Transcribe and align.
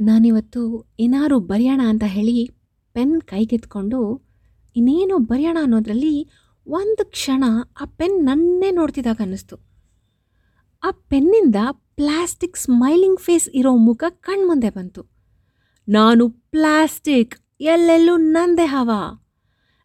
ನಾನಿವತ್ತು 0.00 0.92
ಏನಾರು 1.00 1.38
ಬರೆಯೋಣ 1.40 1.80
ಅಂತ 1.88 2.04
ಹೇಳಿ 2.06 2.50
ಪೆನ್ 2.92 3.20
ಕೈಗೆತ್ಕೊಂಡು 3.20 4.22
ಇನ್ನೇನೋ 4.76 5.18
ಬರೆಯೋಣ 5.18 5.58
ಅನ್ನೋದರಲ್ಲಿ 5.60 6.28
ಒಂದು 6.66 7.10
ಕ್ಷಣ 7.10 7.44
ಆ 7.80 7.84
ಪೆನ್ 7.84 8.24
ನನ್ನೇ 8.24 8.70
ನೋಡ್ತಿದ್ದಾಗ 8.70 9.16
ಅನ್ನಿಸ್ತು. 9.20 9.56
ಆ 10.82 10.90
ಪೆನ್ನಿಂದ 10.90 11.56
ಪ್ಲಾಸ್ಟಿಕ್ 11.70 12.56
ಸ್ಮೈಲಿಂಗ್ 12.56 13.20
ಫೇಸ್ 13.20 13.48
ಇರೋ 13.54 13.76
ಮುಖ 13.76 14.04
ಕಣ್ಮುಂದೆ 14.08 14.70
ಬಂತು. 14.70 15.02
ನಾನು 15.88 16.30
ಪ್ಲಾಸ್ಟಿಕ್, 16.30 17.38
ಎಲ್ಲೆಲ್ಲೂ 17.60 18.16
ನಂದೇ 18.16 18.64
ಹವಾ. 18.64 19.20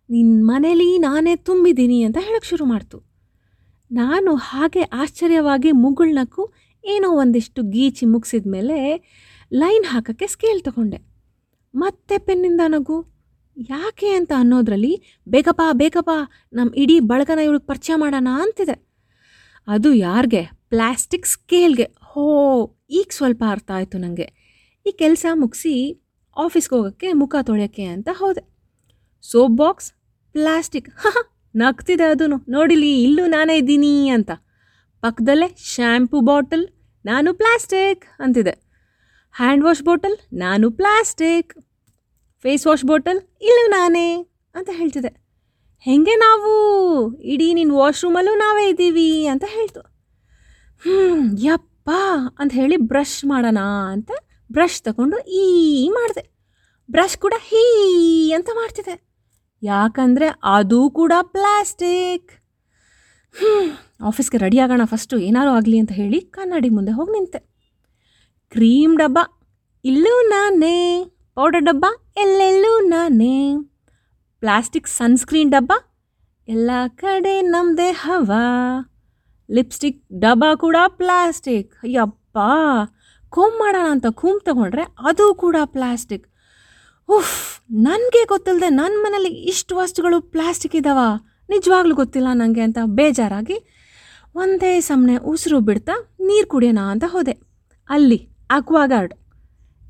ನಿನ್ನ 0.10 0.42
ಮನೇಲಿ 0.46 0.98
ನಾನೇ 0.98 1.36
ತುಂಬಿದ್ದೀನಿ 1.36 2.04
ಅಂತ 2.04 2.18
ಹೇಳಕ್ಕೆ 2.22 2.50
ಶುರು 2.50 2.66
ಮಾಡ್ತು. 2.66 3.04
ನಾನು 3.92 4.36
ಹಾಗೆ 4.36 4.82
ಆಶ್ಚರ್ಯವಾಗಿ 4.82 5.72
ಮುಗುಳ್ನಕ್ಕೂ 5.72 6.52
ಏನೋ 6.86 7.12
ಒಂದಿಷ್ಟು 7.12 7.64
ಗೀಚಿ 7.64 8.06
ಮುಗಿಸಿದ 8.06 8.48
ಮೇಲೆ 8.52 8.78
ಲೈನ್ 9.54 9.86
ಹಾಕೋಕ್ಕೆ 9.86 10.28
ಸ್ಕೇಲ್ 10.28 10.62
ತಗೊಂಡೆ. 10.62 10.98
ಮತ್ತೆ 11.76 12.18
ಪೆನ್ನಿಂದ 12.18 12.62
ನಗು. 12.68 13.06
ಯಾಕೆ 13.70 14.10
ಅಂತ 14.10 14.32
ಅನ್ನೋದ್ರಲ್ಲಿ 14.38 15.04
ಬೇಗಪ್ಪ 15.30 15.62
ಬೇಗಪ್ಪ 15.72 16.10
ನಮ್ಮ 16.54 16.76
ಇಡೀ 16.76 17.00
ಬಳಗನ 17.00 17.40
ಇವಳಿಗೆ 17.40 17.66
ಪರಿಚಯ 17.66 17.94
ಮಾಡೋಣ 17.96 18.28
ಅಂತಿದೆ. 18.42 18.90
ಅದು 19.68 19.94
ಯಾರಿಗೆ? 19.94 20.44
ಪ್ಲಾಸ್ಟಿಕ್ 20.70 21.26
ಸ್ಕೇಲ್ಗೆ. 21.26 21.84
ಹೋ, 21.84 22.78
ಈಗ 22.90 23.06
ಸ್ವಲ್ಪ 23.12 23.44
ಅರ್ಥ 23.48 23.72
ಆಯಿತು 23.72 23.98
ನನಗೆ 23.98 24.34
ಈ 24.88 24.92
ಕೆಲಸ 24.92 25.26
ಮುಗಿಸಿ 25.34 26.02
ಆಫೀಸ್ಗೆ 26.38 26.76
ಹೋಗೋಕ್ಕೆ 26.76 27.14
ಮುಖ 27.14 27.36
ತೊಳೆಯೋಕ್ಕೆ 27.42 27.84
ಅಂತ 27.84 28.10
ಹೋದೆ. 28.12 28.62
Soap 29.22 29.58
box, 29.58 29.92
plastic. 30.32 30.90
ನಗ್ತಿದೆ 31.56 32.04
ಅದೂ 32.04 32.28
ನೋಡಿಲಿ, 32.28 33.04
ಇಲ್ಲೂ 33.04 33.26
ನಾನೇ 33.26 33.58
ಇದ್ದೀನಿ 33.58 34.10
ಅಂತ. 34.10 34.32
ಪಕ್ಕದಲ್ಲೇ 35.02 35.56
ಶ್ಯಾಂಪು 35.58 36.20
ಬಾಟಲ್, 36.20 36.68
ನಾನು 37.06 37.34
ಪ್ಲಾಸ್ಟಿಕ್ 37.34 38.06
ಅಂತಿದೆ. 38.20 38.69
ಹ್ಯಾಂಡ್ 39.34 39.64
ವಾಶ್ 39.64 39.84
ಬಾಟಲ್ 39.84 40.18
ನಾನು 40.34 40.72
ಪ್ಲಾಸ್ಟಿಕ್ 40.72 41.54
ಫೇಸ್ 42.44 42.68
ವಾಶ್ 42.68 42.86
ಬಾಟಲ್ 42.86 43.20
ಇಲ್ಲ 43.42 43.60
ನಾನೇ 43.68 44.28
ಅಂತ 44.56 44.70
ಹೇಳ್ತಿದೆ. 44.74 45.30
ಹೆಂಗೆ 45.80 46.16
ನಾವು 46.16 46.52
ಇಡೀ 47.20 47.54
ನಿನ್ನ 47.54 47.74
ವಾಶ್ರೂಮಲ್ಲೂ 47.74 48.36
ನಾವೇ 48.36 48.70
ಇದ್ದೀವಿ 48.70 49.28
ಅಂತ 49.28 49.44
ಹೇಳ್ತು. 49.48 49.82
ಹ್ಞೂ 50.82 51.38
ಯಪ್ಪ 51.40 51.90
ಅಂತ 52.40 52.54
ಹೇಳಿ 52.54 52.78
ಬ್ರಷ್ 52.78 53.26
ಮಾಡೋಣ 53.26 53.58
ಅಂತ 53.92 54.12
ಬ್ರಷ್ 54.52 54.84
ತಗೊಂಡು 54.84 55.18
ಈ 55.18 55.90
ಮಾಡಿದೆ. 55.90 56.24
ಬ್ರಷ್ 56.92 57.18
ಕೂಡ 57.18 57.34
ಹೀ 57.40 58.34
ಅಂತ 58.34 58.50
ಮಾಡ್ತಿದೆ. 58.54 59.10
ಯಾಕಂದರೆ 59.64 60.28
ಅದು 60.44 60.90
ಕೂಡ 60.90 61.14
ಪ್ಲಾಸ್ಟಿಕ್ 61.22 62.32
ಹ್ಞೂ 63.36 63.54
ಆಫೀಸ್ಗೆ 64.08 64.38
ರೆಡಿ 64.38 64.60
ಆಗೋಣ 64.60 64.82
ಫಸ್ಟು 64.86 65.18
ಏನಾರು 65.20 65.50
ಆಗಲಿ 65.50 65.80
ಅಂತ 65.80 65.92
ಹೇಳಿ 65.92 66.22
ಕನ್ನಡಿ 66.22 66.70
ಮುಂದೆ 66.70 66.92
ಹೋಗಿ 66.92 67.12
ನಿಂತೆ. 67.12 67.49
ಕ್ರೀಮ್ 68.52 68.98
ಡಬ್ಬ 68.98 69.20
ಇಲ್ಲೂ 69.86 70.14
ನಾನೇ, 70.28 70.78
ಪೌಡರ್ 71.36 71.64
ಡಬ್ಬ 71.64 71.86
ಎಲ್ಲೆಲ್ಲೂ 72.18 72.72
ನಾನೇ. 72.80 73.36
ಪ್ಲಾಸ್ಟಿಕ್ 74.40 74.88
ಸನ್ಸ್ಕ್ರೀನ್ 74.88 75.52
ಡಬ್ಬ 75.52 75.72
ಎಲ್ಲ 76.48 76.72
ಕಡೆ 76.96 77.42
ನಮ್ಮದೇ 77.42 77.92
ಹವಾ 77.92 78.46
ಲಿಪ್ಸ್ಟಿಕ್ 79.50 80.00
ಡಬ್ಬ 80.20 80.44
ಕೂಡ 80.56 80.78
ಪ್ಲಾಸ್ಟಿಕ್. 80.88 81.74
ಅಯ್ಯಪ್ಪ, 81.84 82.38
ಕೂಮ್ 83.30 83.56
ಮಾಡೋಣ 83.60 83.86
ಅಂತ 83.92 84.06
ಕೂಮ್ 84.12 84.40
ತಗೊಂಡ್ರೆ 84.46 84.82
ಅದು 85.00 85.36
ಕೂಡ 85.36 85.56
ಪ್ಲಾಸ್ಟಿಕ್. 85.66 86.26
ಉಫ್, 87.10 87.38
ನನಗೆ 87.72 88.26
ಗೊತ್ತಿಲ್ಲದೆ 88.26 88.70
ನನ್ನ 88.70 88.98
ಮನೇಲಿ 89.00 89.30
ಇಷ್ಟು 89.30 89.76
ವಸ್ತುಗಳು 89.76 90.22
ಪ್ಲಾಸ್ಟಿಕ್ 90.22 90.76
ಇದ್ದಾವ 90.76 91.00
ನಿಜವಾಗ್ಲೂ 91.50 91.96
ಗೊತ್ತಿಲ್ಲ 91.96 92.28
ನನಗೆ 92.34 92.62
ಅಂತ 92.62 92.80
ಬೇಜಾರಾಗಿ 92.86 93.60
ಒಂದೇ 94.36 94.80
ಸಮನೆ 94.80 95.16
ಉಸಿರು 95.18 95.60
ಬಿಡ್ತಾ 95.60 95.94
ನೀರು 96.20 96.48
ಕುಡಿಯೋಣ 96.48 96.80
ಅಂತ 96.90 97.04
ಹೋದೆ. 97.08 97.34
ಅಲ್ಲಿ 97.90 98.20
ಅಕ್ವಾಗಾರ್ಡ್. 98.50 99.14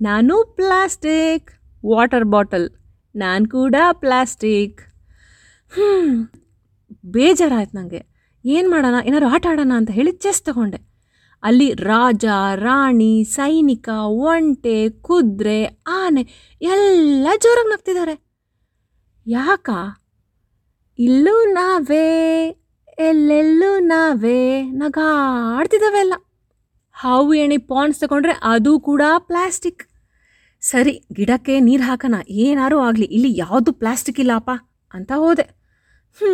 ನಾನು 0.02 0.54
ಪ್ಲಾಸ್ಟಿಕ್, 0.56 1.52
ವಾಟರ್ 1.86 2.26
ಬಾಟಲ್. 2.26 2.70
ನಾನು 3.16 3.50
ಕೂಡ 3.50 3.76
ಪ್ಲಾಸ್ಟಿಕ್. 3.92 4.82
ಬೇಜಾರಾಯ್ತು 7.06 7.78
ನನಗೆ 7.78 8.08
ಏನು 8.46 8.70
ಮಾಡೋಣ, 8.70 8.96
ಏನಾದ್ರು 9.06 9.28
ಆಟ 9.28 9.48
ಆಡೋಣ 9.50 9.72
ಅಂತ 9.76 9.92
ಹೇಳಿ 9.92 10.12
ಚೆಸ್ 10.12 10.42
ತಗೊಂಡೆ. 10.42 10.90
ಅಲ್ಲಿ 11.44 11.74
ರಾಜ, 11.74 12.26
ರಾಣಿ, 12.56 13.24
ಸೈನಿಕ, 13.24 13.90
ಒಂಟೆ, 14.06 14.90
ಕುದುರೆ, 14.90 15.66
ಆನೆ 15.88 16.58
ಎಲ್ಲ 16.62 17.28
ಜೋರಾಗಿ 17.42 17.70
ನಗ್ತಿದ್ದಾರೆ. 17.70 18.30
ಯಾಕ? 19.28 19.70
ಇಲ್ಲೂ 21.00 21.46
ನಾವೇ, 21.54 22.50
ಎಲ್ಲೆಲ್ಲೂ 23.00 23.80
ನಾವೇ 23.80 24.62
ನಗಾಡ್ತಿದ್ದಾವೆ 24.64 26.00
ಎಲ್ಲ. 26.00 26.14
ಹಾವು 27.02 27.34
ಎಣಿ 27.44 27.58
ಪಾಂಡ್ಸ್ 27.70 28.00
ತಗೊಂಡ್ರೆ 28.00 28.34
ಅದು 28.54 28.72
ಕೂಡ 28.88 29.04
ಪ್ಲಾಸ್ಟಿಕ್. 29.18 29.84
ಸರಿ, 30.62 30.94
ಗಿಡಕ್ಕೆ 31.18 31.54
ನೀರು 31.60 31.84
ಹಾಕೋಣ 31.84 32.16
ಏನಾರೂ 32.30 32.78
ಆಗಲಿ, 32.80 33.08
ಇಲ್ಲಿ 33.18 33.38
ಯಾವುದು 33.38 33.72
ಪ್ಲಾಸ್ಟಿಕ್ 33.74 34.20
ಇಲ್ಲಪ್ಪ 34.20 34.52
ಅಂತ 34.94 35.12
ಹೋದೆ. 35.16 35.46
ಹ್ಞೂ 36.22 36.34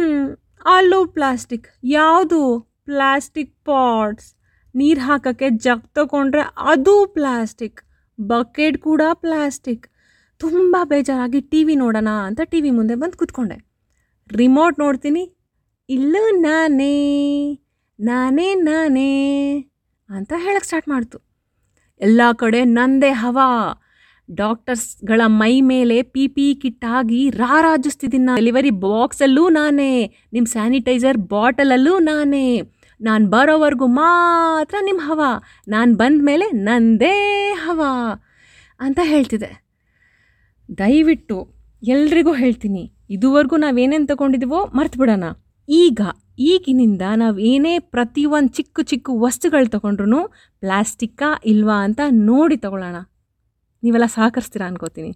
ಅಲ್ಲೂ 0.75 0.99
ಪ್ಲಾಸ್ಟಿಕ್, 1.17 1.67
ಯಾವುದು? 1.97 2.39
Plastic 2.85 3.53
pots. 3.65 4.29
ನೀರು 4.75 5.01
ಹಾಕೋಕ್ಕೆ 5.01 5.49
ಜಗ್ 5.65 5.85
ತಗೊಂಡ್ರೆ 5.93 6.43
ಅದು 6.73 6.95
ಪ್ಲಾಸ್ಟಿಕ್, 7.17 7.79
ಬಕೆಟ್ 8.19 8.77
ಕೂಡ 8.77 9.01
ಪ್ಲಾಸ್ಟಿಕ್. 9.25 9.85
ತುಂಬ 10.41 10.75
ಬೇಜಾರಾಗಿ 10.83 11.41
ಟಿ 11.51 11.61
ವಿ 11.63 11.75
ನೋಡೋಣ 11.75 12.09
ಅಂತ 12.27 12.41
ಟಿ 12.51 12.61
ವಿ 12.61 12.71
ಮುಂದೆ 12.71 12.95
ಬಂದು 12.95 13.17
ಕೂತ್ಕೊಂಡೆ. 13.17 13.57
ರಿಮೋಟ್ 14.31 14.79
ನೋಡ್ತೀನಿ. 14.79 15.23
ಇಲ್ಲೂ, 15.89 16.23
ನಾನೇ 16.39 16.93
ನಾನೇ 17.99 18.49
ನಾನೇ. 18.69 19.09
ಅಂತ 20.09 20.33
ಹೇಳಕ್ಕೆ 20.38 20.67
ಸ್ಟಾರ್ಟ್ 20.67 20.89
ಮಾಡ್ತು. 20.89 21.17
ಎಲ್ಲ 22.01 22.21
ಕಡೆ 22.41 22.61
ನಂದೇ 22.77 23.11
ಹವಾ. 23.23 23.49
ಡಾಕ್ಟರ್ಸ್ಗಳ 24.29 25.21
ಮೈ 25.39 25.53
ಮೇಲೆ 25.71 25.97
ಪಿ 26.13 26.23
ಪಿ 26.35 26.45
ಕಿಟ್ 26.61 26.85
ಆಗಿ 26.97 27.19
ರಾರಾಜಿಸ್ತಿದ್ದೀನಿ 27.41 28.35
ಡೆಲಿವರಿ 28.38 28.71
ಬಾಕ್ಸಲ್ಲೂ 28.85 29.43
ನಾನೇ. 29.49 29.91
ನಿಮ್ಮ 30.33 30.47
ಸ್ಯಾನಿಟೈಸರ್ 30.53 31.19
ಬಾಟಲಲ್ಲೂ 31.33 31.93
ನಾನೇ. 32.09 32.47
ನಾನು 32.99 33.23
ಬರೋವರೆಗೂ 33.29 33.88
ಮಾತ್ರ 33.99 34.75
ನಿಮ್ಮ 34.81 35.01
ಹವಾ. 35.03 35.31
ನಾನು 35.67 35.91
ಬಂದ 35.95 36.19
ಮೇಲೆ 36.29 36.45
ನಂದೇ 36.67 37.16
ಹವಾ 37.63 37.93
ಅಂತ 38.79 38.99
ಹೇಳ್ತಿದೆ. 39.03 39.51
ದಯವಿಟ್ಟು 40.77 41.37
ಎಲ್ರಿಗೂ 41.83 42.31
ಹೇಳ್ತೀನಿ, 42.33 42.83
ಇದುವರೆಗೂ 43.09 43.57
ನಾವೇನೇನು 43.57 44.07
ತಗೊಂಡಿದ್ದೀವೋ 44.07 44.59
ಮರ್ತು 44.77 44.99
ಬಿಡೋಣ 44.99 45.25
ಈಗ 45.69 46.01
ಈಗಿನಿಂದ 46.38 47.01
ನಾವು 47.16 47.38
ಏನೇ 47.38 47.79
ಪ್ರತಿಯೊಂದು 47.79 48.53
ಚಿಕ್ಕ 48.53 48.79
ಚಿಕ್ಕ 48.84 49.09
ವಸ್ತುಗಳು 49.13 49.72
ತೊಗೊಂಡ್ರು 49.72 50.28
ಪ್ಲಾಸ್ಟಿಕ್ಕಾ 50.62 51.41
ಇಲ್ವಾ 51.46 51.84
ಅಂತ 51.84 52.00
ನೋಡಿ 52.12 52.57
ತಗೊಳ್ಳೋಣ. 52.57 52.96
ನೀವೆಲ್ಲ 53.84 54.06
ಸಹಕರಿಸ್ತೀರಾ 54.06 54.68
ಅನ್ಕೋತೀನಿ. 54.68 55.12